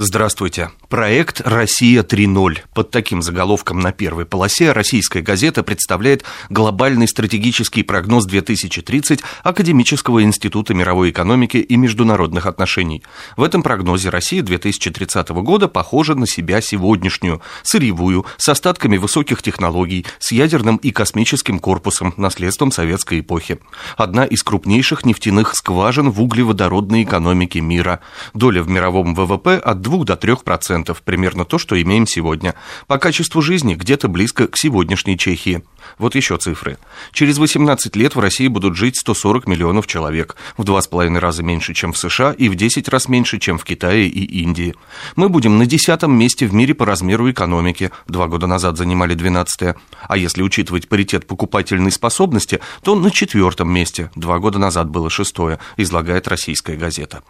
Здравствуйте. 0.00 0.70
Проект 0.88 1.40
«Россия 1.40 2.04
3.0». 2.04 2.58
Под 2.72 2.92
таким 2.92 3.20
заголовком 3.20 3.80
на 3.80 3.90
первой 3.90 4.26
полосе 4.26 4.70
российская 4.70 5.22
газета 5.22 5.64
представляет 5.64 6.22
глобальный 6.50 7.08
стратегический 7.08 7.82
прогноз 7.82 8.24
2030 8.24 9.22
Академического 9.42 10.22
института 10.22 10.72
мировой 10.72 11.10
экономики 11.10 11.56
и 11.56 11.76
международных 11.76 12.46
отношений. 12.46 13.02
В 13.36 13.42
этом 13.42 13.64
прогнозе 13.64 14.10
Россия 14.10 14.40
2030 14.40 15.30
года 15.30 15.66
похожа 15.66 16.14
на 16.14 16.28
себя 16.28 16.60
сегодняшнюю, 16.60 17.42
сырьевую, 17.64 18.24
с 18.36 18.48
остатками 18.48 18.98
высоких 18.98 19.42
технологий, 19.42 20.06
с 20.20 20.30
ядерным 20.30 20.76
и 20.76 20.92
космическим 20.92 21.58
корпусом, 21.58 22.14
наследством 22.16 22.70
советской 22.70 23.18
эпохи. 23.18 23.58
Одна 23.96 24.24
из 24.24 24.44
крупнейших 24.44 25.04
нефтяных 25.04 25.56
скважин 25.56 26.12
в 26.12 26.22
углеводородной 26.22 27.02
экономике 27.02 27.60
мира. 27.60 27.98
Доля 28.32 28.62
в 28.62 28.68
мировом 28.68 29.16
ВВП 29.16 29.58
от 29.58 29.87
2 29.88 30.04
до 30.04 30.16
3 30.16 30.36
процентов, 30.44 31.02
примерно 31.02 31.44
то, 31.44 31.56
что 31.58 31.80
имеем 31.80 32.06
сегодня. 32.06 32.54
По 32.86 32.98
качеству 32.98 33.40
жизни 33.40 33.74
где-то 33.74 34.08
близко 34.08 34.46
к 34.46 34.56
сегодняшней 34.56 35.16
Чехии. 35.16 35.62
Вот 35.96 36.14
еще 36.14 36.36
цифры. 36.36 36.76
Через 37.12 37.38
18 37.38 37.96
лет 37.96 38.14
в 38.14 38.20
России 38.20 38.48
будут 38.48 38.76
жить 38.76 38.98
140 38.98 39.46
миллионов 39.46 39.86
человек, 39.86 40.36
в 40.58 40.64
2,5 40.64 41.18
раза 41.18 41.42
меньше, 41.42 41.72
чем 41.72 41.92
в 41.94 41.98
США, 41.98 42.32
и 42.32 42.50
в 42.50 42.54
10 42.54 42.88
раз 42.88 43.08
меньше, 43.08 43.38
чем 43.38 43.56
в 43.58 43.64
Китае 43.64 44.08
и 44.08 44.42
Индии. 44.42 44.74
Мы 45.16 45.30
будем 45.30 45.56
на 45.56 45.64
десятом 45.64 46.12
месте 46.12 46.46
в 46.46 46.52
мире 46.52 46.74
по 46.74 46.84
размеру 46.84 47.30
экономики, 47.30 47.90
два 48.06 48.26
года 48.26 48.46
назад 48.46 48.76
занимали 48.76 49.14
12 49.14 49.76
а 50.08 50.16
если 50.16 50.42
учитывать 50.42 50.88
паритет 50.88 51.26
покупательной 51.26 51.92
способности, 51.92 52.60
то 52.82 52.94
на 52.94 53.10
четвертом 53.10 53.72
месте, 53.72 54.10
два 54.14 54.38
года 54.38 54.58
назад 54.58 54.90
было 54.90 55.10
шестое, 55.10 55.58
излагает 55.76 56.28
российская 56.28 56.76
газета. 56.76 57.22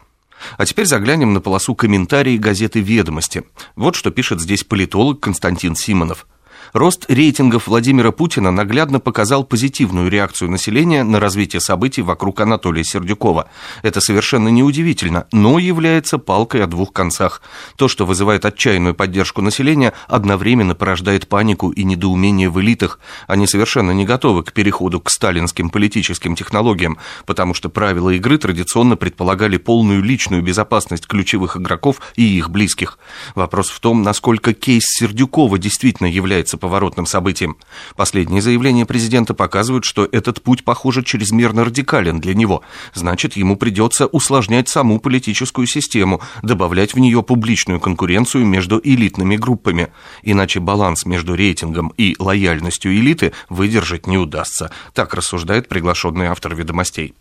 А 0.57 0.67
теперь 0.67 0.87
заглянем 0.87 1.33
на 1.33 1.41
полосу 1.41 1.75
комментарии 1.75 2.37
газеты 2.37 2.81
«Ведомости». 2.81 3.45
Вот 3.77 3.97
что 3.97 4.11
пишет 4.11 4.41
здесь 4.41 4.65
политолог 4.65 5.21
Константин 5.21 5.75
Симонов– 5.75 6.27
Рост 6.73 7.07
рейтингов 7.09 7.67
Владимира 7.67 8.13
Путина 8.13 8.51
наглядно 8.51 9.01
показал 9.01 9.45
позитивную 9.45 10.11
реакцию 10.11 10.51
населения 10.51 11.03
на 11.03 11.19
развитие 11.19 11.61
событий 11.61 12.03
вокруг 12.03 12.41
Анатолия 12.41 12.85
Сердюкова. 12.85 13.49
Это 13.83 14.01
совершенно 14.01 14.49
неудивительно, 14.49 15.27
но 15.33 15.59
является 15.59 16.19
палкой 16.19 16.65
о 16.65 16.67
двух 16.67 16.93
концах. 16.93 17.41
То, 17.77 17.89
что 17.89 18.05
вызывает 18.05 18.45
отчаянную 18.45 18.95
поддержку 18.95 19.41
населения, 19.41 19.95
одновременно 20.09 20.75
порождает 20.75 21.27
панику 21.29 21.71
и 21.71 21.85
недоумение 21.85 22.51
в 22.51 22.61
элитах. 22.61 22.99
Они 23.27 23.47
совершенно 23.47 23.93
не 23.93 24.05
готовы 24.05 24.43
к 24.43 24.53
переходу 24.53 25.01
к 25.01 25.11
сталинским 25.11 25.71
политическим 25.71 26.37
технологиям, 26.37 26.99
потому 27.25 27.55
что 27.55 27.71
правила 27.71 28.11
игры 28.11 28.37
традиционно 28.37 28.97
предполагали 28.97 29.57
полную 29.57 30.03
личную 30.03 30.43
безопасность 30.43 31.07
ключевых 31.07 31.57
игроков 31.57 32.01
и 32.17 32.23
их 32.23 32.51
близких. 32.51 32.99
Вопрос 33.35 33.71
в 33.71 33.81
том, 33.81 34.03
насколько 34.03 34.53
кейс 34.53 34.85
Сердюкова 34.85 35.59
действительно 35.59 36.09
является 36.09 36.58
поворотным 36.59 37.07
событием. 37.07 37.57
Последние 37.97 38.43
заявления 38.43 38.85
президента 38.85 39.33
показывают, 39.33 39.85
что 39.85 40.07
этот 40.11 40.43
путь, 40.43 40.65
похоже, 40.65 41.03
чрезмерно 41.03 41.65
радикален 41.65 42.21
для 42.21 42.35
него. 42.35 42.63
Значит, 42.93 43.37
ему 43.37 43.57
придется 43.57 44.07
усложнять 44.07 44.69
саму 44.69 45.01
политическую 45.01 45.67
систему, 45.67 46.21
добавлять 46.43 46.95
в 46.95 46.99
нее 46.99 47.23
публичную 47.23 47.81
конкуренцию 47.81 48.45
между 48.45 48.81
элитными 48.83 49.37
группами. 49.37 49.89
Иначе 50.23 50.61
баланс 50.61 51.07
между 51.07 51.35
рейтингом 51.35 51.93
и 51.97 52.17
лояльностью 52.19 52.95
элиты 52.95 53.33
выдержать 53.49 54.07
не 54.07 54.19
удастся. 54.19 54.71
Так 54.93 55.15
рассуждает 55.15 55.69
приглашенный 55.69 56.27
автор 56.27 56.55
ведомостей. 56.55 57.15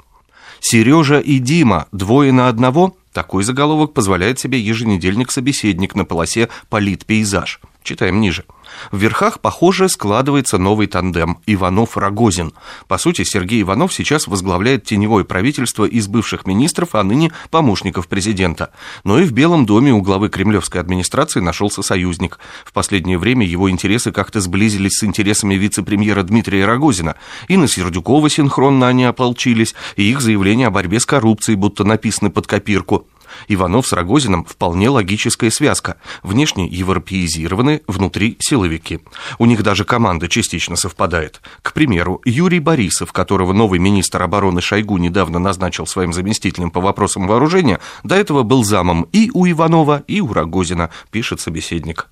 Сережа 0.60 1.20
и 1.20 1.40
Дима, 1.40 1.88
двое 1.92 2.32
на 2.32 2.48
одного? 2.48 2.96
Такой 3.14 3.44
заголовок 3.44 3.94
позволяет 3.94 4.40
себе 4.40 4.60
еженедельник-собеседник 4.60 5.96
на 5.96 6.06
полосе 6.06 6.50
«Политпейзаж». 6.70 7.60
Читаем 7.84 8.20
ниже. 8.20 8.44
В 8.92 8.98
верхах, 8.98 9.40
похоже, 9.40 9.90
складывается 9.90 10.58
новый 10.58 10.88
тандем 10.88 11.40
Иванов-Рогозин. 11.46 12.54
По 12.88 12.98
сути, 12.98 13.24
Сергей 13.24 13.62
Иванов 13.62 13.94
сейчас 13.94 14.28
возглавляет 14.28 14.84
теневое 14.84 15.24
правительство 15.24 15.86
из 15.86 16.08
бывших 16.08 16.46
министров, 16.46 16.96
а 16.96 17.04
ныне 17.04 17.32
помощников 17.50 18.08
президента. 18.08 18.72
Но 19.04 19.20
и 19.20 19.24
в 19.24 19.32
Белом 19.32 19.66
доме 19.66 19.94
у 19.94 20.02
главы 20.02 20.30
кремлевской 20.30 20.82
администрации 20.82 21.40
нашелся 21.40 21.82
союзник. 21.82 22.40
В 22.66 22.74
последнее 22.74 23.18
время 23.18 23.46
его 23.46 23.70
интересы 23.70 24.12
как-то 24.12 24.42
сблизились 24.42 24.98
с 25.00 25.04
интересами 25.04 25.56
вице-премьера 25.56 26.24
Дмитрия 26.24 26.66
Рогозина. 26.66 27.16
И 27.48 27.58
на 27.58 27.68
Сердюкова 27.68 28.30
синхронно 28.30 28.88
они 28.88 29.06
ополчились, 29.06 29.76
и 29.96 30.04
их 30.04 30.22
заявления 30.22 30.68
о 30.68 30.72
борьбе 30.72 31.00
с 31.00 31.06
коррупцией 31.06 31.56
будто 31.56 31.84
написаны 31.84 32.30
под 32.30 32.48
копирку. 32.48 33.08
Иванов 33.48 33.88
с 33.88 33.94
Рогозиным 33.94 34.46
вполне 34.46 34.90
логическая 34.90 35.50
связка. 35.50 35.98
Внешне 36.24 36.68
европеизированы, 36.68 37.82
внутри 37.88 38.38
силовики. 38.40 39.00
У 39.40 39.46
них 39.46 39.64
даже 39.64 39.86
команда 39.86 40.28
частично 40.28 40.76
совпадает. 40.76 41.42
К 41.62 41.74
примеру, 41.74 42.22
Юрий 42.26 42.60
Борисов, 42.60 43.14
которого 43.14 43.54
новый 43.54 43.80
министр 43.80 44.24
обороны 44.24 44.62
Шойгу 44.62 44.98
недавно 44.98 45.40
назначил 45.40 45.86
своим 45.88 46.14
заместителем 46.14 46.72
по 46.72 46.82
вопросам 46.82 47.28
вооружения, 47.28 47.80
до 48.04 48.16
этого 48.16 48.44
был 48.44 48.64
замом 48.64 49.08
и 49.12 49.30
у 49.34 49.48
Иванова, 49.48 50.04
и 50.08 50.22
у 50.22 50.34
Рогозина, 50.34 50.90
пишет 51.12 51.40
собеседник. 51.40 52.08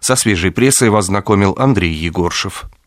Со 0.00 0.16
свежей 0.16 0.50
прессой 0.50 0.88
вас 0.88 1.06
знакомил 1.06 1.54
Андрей 1.58 1.92
Егоршев. 1.92 2.70